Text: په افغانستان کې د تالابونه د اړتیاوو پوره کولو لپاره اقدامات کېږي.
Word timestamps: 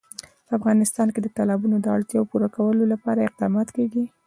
په 0.47 0.53
افغانستان 0.59 1.07
کې 1.13 1.19
د 1.21 1.27
تالابونه 1.37 1.77
د 1.79 1.85
اړتیاوو 1.95 2.29
پوره 2.31 2.47
کولو 2.57 2.83
لپاره 2.93 3.19
اقدامات 3.29 3.67
کېږي. 3.75 4.03